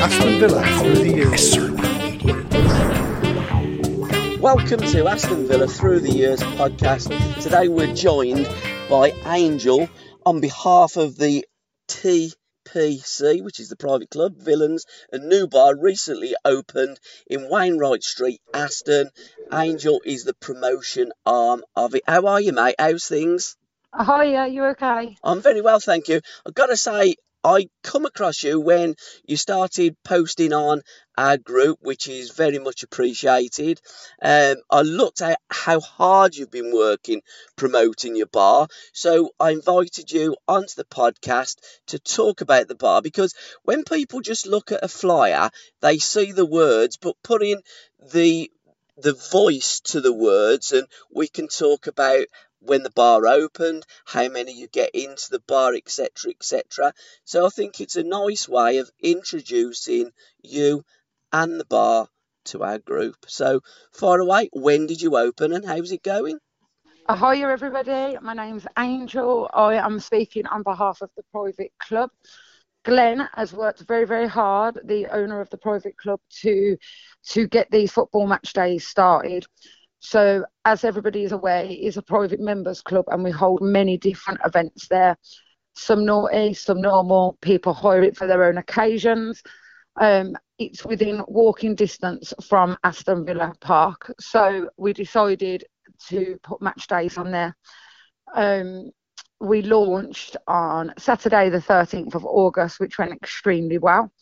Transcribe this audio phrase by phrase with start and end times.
[0.00, 1.58] Aston Villa through the years.
[4.40, 7.42] Welcome to Aston Villa Through the Years podcast.
[7.42, 8.48] Today we're joined
[8.88, 9.88] by Angel
[10.24, 11.44] on behalf of the
[12.74, 16.98] TPC, which is the private club, Villains, a new bar recently opened
[17.28, 19.10] in Wainwright Street, Aston.
[19.52, 22.02] Angel is the promotion arm of it.
[22.06, 22.74] How are you, mate?
[22.78, 23.56] How's things?
[23.92, 25.16] Hi, are you okay?
[25.22, 26.20] I'm very well, thank you.
[26.44, 28.94] I've got to say, I come across you when
[29.26, 30.80] you started posting on
[31.18, 33.82] our group, which is very much appreciated.
[34.22, 37.20] Um, I looked at how hard you've been working
[37.54, 41.56] promoting your bar, so I invited you onto the podcast
[41.88, 45.50] to talk about the bar because when people just look at a flyer,
[45.82, 47.60] they see the words, but putting
[48.12, 48.50] the
[48.96, 52.26] the voice to the words, and we can talk about
[52.64, 56.92] when the bar opened, how many you get into the bar, etc., etc.
[57.24, 60.10] So I think it's a nice way of introducing
[60.42, 60.84] you
[61.32, 62.08] and the bar
[62.46, 63.16] to our group.
[63.26, 63.60] So
[63.92, 66.38] far away, when did you open and how's it going?
[67.06, 68.16] Uh, hi, everybody.
[68.22, 69.50] My name's Angel.
[69.52, 72.10] I am speaking on behalf of the private club.
[72.84, 76.76] Glenn has worked very, very hard, the owner of the private club, to
[77.28, 79.46] to get these football match days started.
[80.04, 83.96] So, as everybody is aware, it is a private members club and we hold many
[83.96, 85.16] different events there.
[85.76, 87.38] Some naughty, some normal.
[87.40, 89.42] People hire it for their own occasions.
[89.98, 94.12] Um, it's within walking distance from Aston Villa Park.
[94.20, 95.64] So, we decided
[96.08, 97.56] to put match days on there.
[98.34, 98.90] Um,
[99.40, 104.12] we launched on Saturday, the 13th of August, which went extremely well.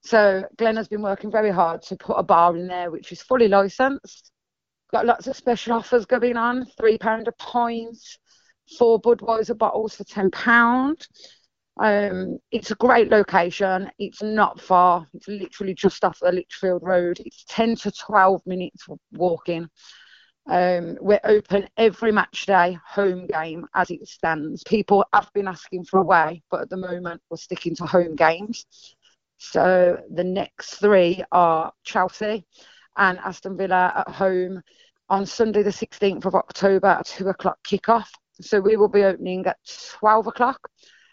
[0.00, 3.20] So, Glenn has been working very hard to put a bar in there, which is
[3.20, 4.32] fully licensed
[4.92, 6.66] Got lots of special offers going on.
[6.78, 7.98] Three pound a pint,
[8.78, 11.06] four Budweiser bottles for ten pound.
[11.78, 13.90] Um, it's a great location.
[13.98, 15.06] It's not far.
[15.12, 17.20] It's literally just off the Lichfield Road.
[17.24, 19.68] It's ten to twelve minutes walking.
[20.48, 24.62] Um, we're open every match day, home game as it stands.
[24.62, 28.64] People have been asking for away, but at the moment we're sticking to home games.
[29.38, 32.46] So the next three are Chelsea,
[32.96, 34.62] and Aston Villa at home
[35.08, 38.08] on Sunday, the 16th of October at 2 o'clock kickoff.
[38.40, 39.58] So we will be opening at
[39.98, 40.68] 12 o'clock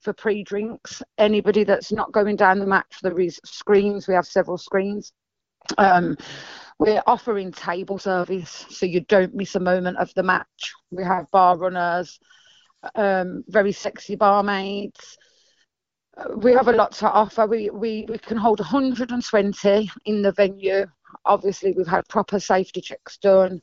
[0.00, 1.02] for pre drinks.
[1.18, 4.06] Anybody that's not going down the match, there is screens.
[4.06, 5.12] We have several screens.
[5.78, 6.16] Um,
[6.78, 10.74] we're offering table service so you don't miss a moment of the match.
[10.90, 12.20] We have bar runners,
[12.94, 15.16] um, very sexy barmaids.
[16.36, 17.46] We have a lot to offer.
[17.46, 20.86] We, we, we can hold 120 in the venue
[21.26, 23.60] obviously we've had proper safety checks done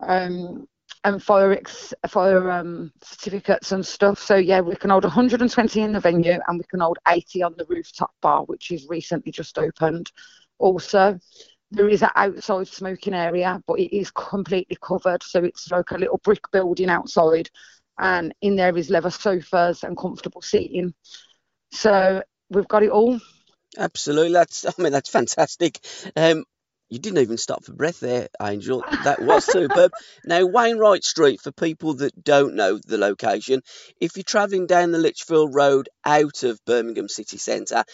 [0.00, 0.66] um,
[1.04, 4.18] and fire ex- fire um, certificates and stuff.
[4.18, 7.54] So yeah, we can hold 120 in the venue and we can hold 80 on
[7.56, 10.10] the rooftop bar, which is recently just opened.
[10.58, 11.18] Also,
[11.72, 15.98] there is an outside smoking area, but it is completely covered, so it's like a
[15.98, 17.48] little brick building outside,
[17.98, 20.92] and in there is leather sofas and comfortable seating.
[21.72, 23.18] So we've got it all.
[23.78, 25.80] Absolutely, that's I mean that's fantastic.
[26.14, 26.44] Um,
[26.92, 28.84] you didn't even stop for breath there, Angel.
[29.04, 29.92] That was superb.
[30.26, 33.62] now, Wainwright Street, for people that don't know the location,
[33.98, 37.84] if you're travelling down the Lichfield Road out of Birmingham City Centre,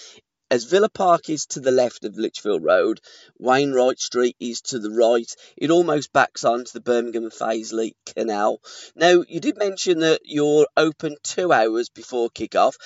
[0.51, 3.01] as Villa Park is to the left of Lichfield Road,
[3.39, 5.33] Wainwright Street is to the right.
[5.57, 8.61] It almost backs onto the Birmingham and Fazeley Canal.
[8.97, 12.77] Now, you did mention that you're open two hours before kick-off.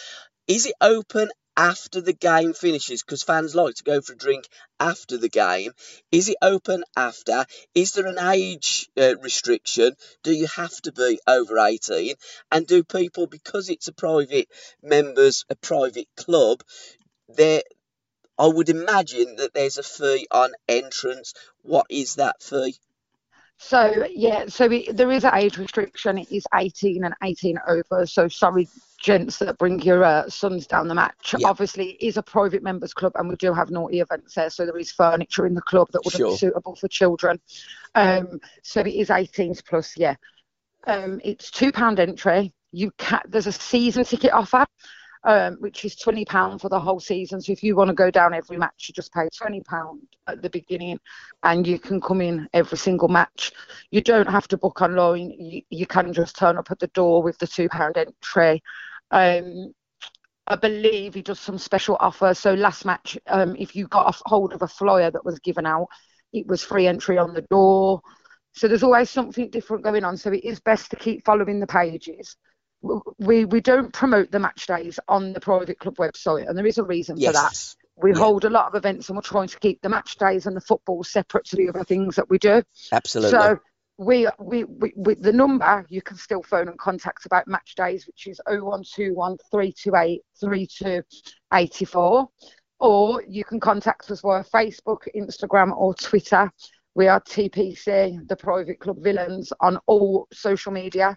[0.47, 4.49] Is it open after the game finishes because fans like to go for a drink
[4.81, 5.73] after the game.
[6.11, 7.45] Is it open after?
[7.75, 9.97] Is there an age uh, restriction?
[10.23, 12.15] Do you have to be over 18?
[12.51, 14.49] And do people, because it's a private
[14.83, 16.63] members, a private club,
[17.29, 17.63] there,
[18.39, 21.34] I would imagine that there's a fee on entrance.
[21.63, 22.77] What is that fee?
[23.59, 26.19] So yeah, so it, there is an age restriction.
[26.19, 28.07] It is 18 and 18 over.
[28.07, 28.69] So sorry,
[29.03, 31.34] gents that bring your uh, sons down the match.
[31.37, 31.49] Yeah.
[31.49, 34.49] Obviously, it is a private members club, and we do have naughty events there.
[34.49, 36.31] So there is furniture in the club that wouldn't sure.
[36.31, 37.41] be suitable for children.
[37.95, 39.97] Um, so it is 18s plus.
[39.97, 40.15] Yeah,
[40.87, 42.54] um, it's two pound entry.
[42.71, 44.66] You can there's a season ticket offer
[45.25, 47.41] um, which is £20 for the whole season.
[47.41, 49.63] So if you want to go down every match, you just pay £20
[50.27, 50.98] at the beginning
[51.43, 53.53] and you can come in every single match.
[53.91, 57.22] You don't have to book online, you, you can just turn up at the door
[57.22, 58.63] with the £2 entry.
[59.12, 59.72] Um,
[60.47, 62.38] I believe he does some special offers.
[62.38, 65.66] So last match, um, if you got a hold of a flyer that was given
[65.66, 65.86] out,
[66.32, 68.00] it was free entry on the door.
[68.54, 70.16] So there's always something different going on.
[70.16, 72.36] So it is best to keep following the pages.
[73.18, 76.78] We we don't promote the match days on the private club website, and there is
[76.78, 77.28] a reason yes.
[77.28, 77.74] for that.
[78.03, 78.18] We Yeah.
[78.18, 80.60] hold a lot of events, and we're trying to keep the match days and the
[80.60, 82.62] football separate to the other things that we do.
[82.91, 83.38] Absolutely.
[83.38, 83.60] So
[83.98, 88.06] we, we, we, we the number you can still phone and contact about match days,
[88.06, 92.28] which is 0121 328 3284.
[92.80, 96.50] Or you can contact us via Facebook, Instagram, or Twitter.
[96.94, 101.16] We are TPC, the Private Club Villains, on all social media.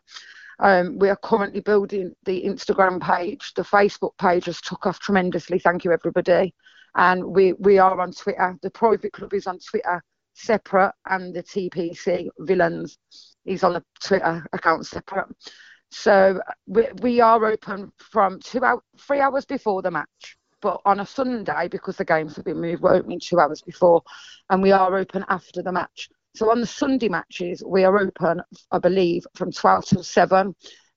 [0.59, 3.53] Um, we are currently building the Instagram page.
[3.55, 5.59] The Facebook page has took off tremendously.
[5.59, 6.53] Thank you, everybody.
[6.95, 8.57] And we, we are on Twitter.
[8.61, 10.03] The Private Club is on Twitter
[10.35, 12.97] separate, and the TPC Villains
[13.45, 15.27] is on a Twitter account separate.
[15.91, 20.37] So we, we are open from two hours, three hours before the match.
[20.61, 24.01] But on a Sunday, because the games have been moved, we're opening two hours before,
[24.49, 26.09] and we are open after the match.
[26.35, 28.41] So on the Sunday matches, we are open,
[28.71, 30.55] I believe, from 12 till 7.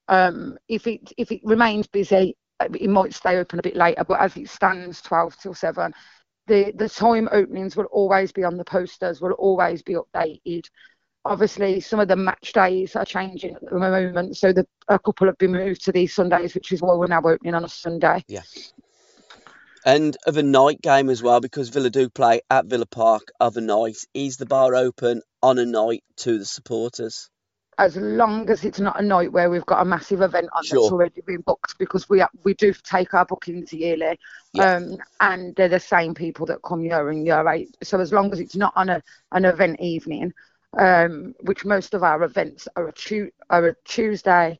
[0.08, 4.20] Um, if it if it remains busy, it might stay open a bit later, but
[4.20, 5.92] as it stands, 12 till 7.
[6.48, 10.64] The, the time openings will always be on the posters, will always be updated.
[11.24, 15.26] Obviously, some of the match days are changing at the moment, so the, a couple
[15.26, 18.24] have been moved to these Sundays, which is why we're now opening on a Sunday.
[18.28, 18.72] Yes.
[19.84, 23.56] And of a night game as well, because Villa do play at Villa Park of
[23.56, 23.98] a night.
[24.14, 27.28] Is the bar open on a night to the supporters?
[27.78, 30.80] As long as it's not a night where we've got a massive event on Sure.
[30.80, 34.18] that's already been booked because we we do take our bookings yearly
[34.52, 34.76] Yeah.
[34.76, 38.32] um, and they're the same people that come year in year out so as long
[38.32, 39.02] as it's not on a
[39.32, 40.32] an event evening
[40.78, 44.58] um, which most of our events are a, tu- are a Tuesday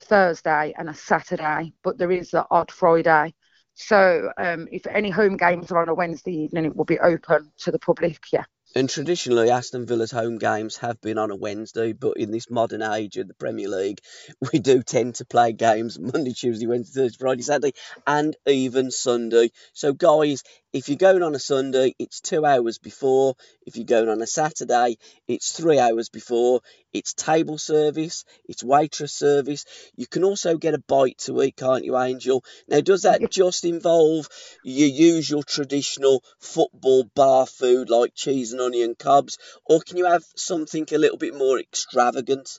[0.00, 3.34] Thursday and a Saturday but there is the odd Friday
[3.74, 7.50] so um, if any home games are on a Wednesday evening it will be open
[7.58, 8.44] to the public yeah
[8.76, 12.82] And traditionally, Aston Villa's home games have been on a Wednesday, but in this modern
[12.82, 14.00] age of the Premier League,
[14.52, 17.74] we do tend to play games Monday, Tuesday, Wednesday, Thursday, Friday, Saturday,
[18.04, 19.50] and even Sunday.
[19.74, 20.42] So, guys,
[20.74, 23.36] if you're going on a Sunday, it's two hours before.
[23.64, 24.98] If you're going on a Saturday,
[25.28, 26.62] it's three hours before.
[26.92, 29.64] It's table service, it's waitress service.
[29.94, 32.44] You can also get a bite to eat, can't you, Angel?
[32.66, 34.28] Now, does that just involve
[34.64, 40.24] your usual traditional football bar food like cheese and onion cobs, or can you have
[40.36, 42.58] something a little bit more extravagant?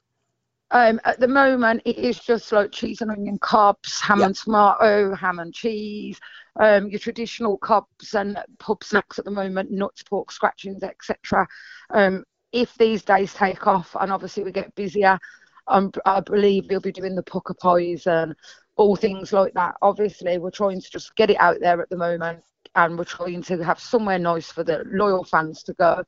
[0.72, 4.26] Um, at the moment, it is just like cheese and onion cobs, ham Yeah.
[4.28, 6.20] and tomato, ham and cheese,
[6.60, 11.48] um, your traditional cobs and pub snacks at the moment, nuts, pork scratchings, etc.
[11.92, 15.20] Um, if these days take off and obviously we get busier,
[15.68, 18.36] um, I believe we'll be doing the Pukka Pies and
[18.76, 19.76] all things like that.
[19.82, 22.44] Obviously, we're trying to just get it out there at the moment
[22.76, 26.04] and we're trying to have somewhere nice for the loyal fans to go.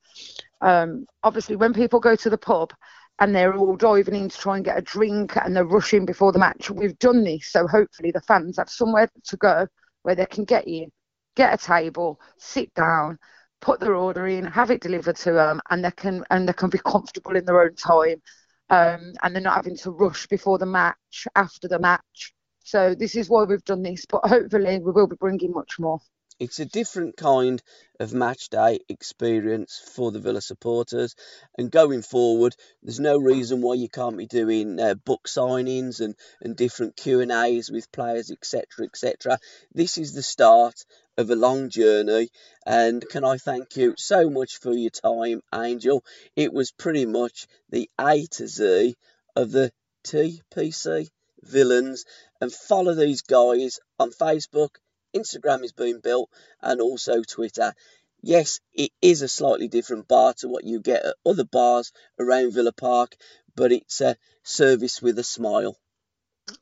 [0.62, 2.74] Um, obviously, when people go to the pub,
[3.20, 6.32] and they're all diving in to try and get a drink and they're rushing before
[6.32, 6.70] the match.
[6.70, 9.68] We've done this, so hopefully the fans have somewhere to go
[10.04, 10.92] where they can get in,
[11.36, 13.18] get a table, sit down,
[13.60, 16.70] put their order in, have it delivered to them, and they can and they can
[16.70, 18.22] be comfortable in their own time,
[18.70, 22.34] um, and they're not having to rush before the match, after the match.
[22.64, 26.00] So this is why we've done this, but hopefully we will be bringing much more.
[26.40, 27.64] It's a different kind
[28.00, 31.16] of match day experience for the Villa supporters,
[31.58, 36.16] and going forward, there's no reason why you can't be doing uh, book signings and,
[36.40, 39.40] and different Q and A's with players, etc., etc.
[39.74, 40.86] This is the start
[41.18, 42.30] of a long journey,
[42.68, 46.06] and can I thank you so much for your time, Angel?
[46.36, 48.96] It was pretty much the A to Z
[49.36, 49.72] of the
[50.04, 51.10] TPC
[51.42, 52.06] villains,
[52.40, 54.76] and follow these guys on Facebook.
[55.18, 56.30] Instagram is being built
[56.62, 57.74] and also Twitter.
[58.22, 62.54] Yes, it is a slightly different bar to what you get at other bars around
[62.54, 63.16] Villa Park,
[63.56, 65.78] but it's a service with a smile.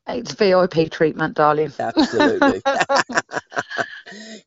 [0.06, 1.72] It's VIP treatment, darling.
[1.78, 2.62] Absolutely.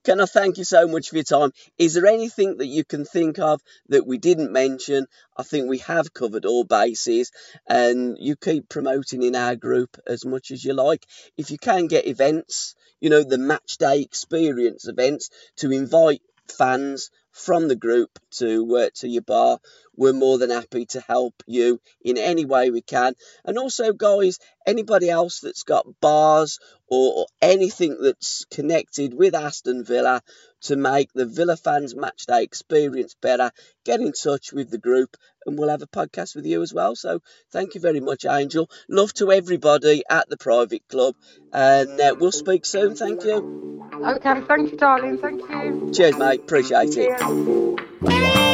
[0.04, 1.52] can I thank you so much for your time?
[1.78, 5.06] Is there anything that you can think of that we didn't mention?
[5.38, 7.32] I think we have covered all bases,
[7.68, 11.06] and you keep promoting in our group as much as you like.
[11.38, 17.12] If you can get events, you know, the match day experience events to invite fans
[17.32, 19.60] from the group to uh, to your bar,
[19.96, 23.14] we're more than happy to help you in any way we can.
[23.46, 29.84] And also, guys, anybody else that's got bars or, or anything that's connected with Aston
[29.84, 30.22] Villa
[30.62, 33.52] to make the Villa fans match day experience better,
[33.86, 36.96] get in touch with the group and we'll have a podcast with you as well.
[36.96, 38.70] So thank you very much, Angel.
[38.90, 41.16] Love to everybody at the private club
[41.54, 42.96] and uh, we'll speak soon.
[42.96, 43.90] Thank you.
[43.94, 45.18] Okay, thank you, darling.
[45.18, 45.92] Thank you.
[45.94, 46.42] Cheers, mate.
[46.42, 47.10] Appreciate it.
[47.10, 48.49] Yeah.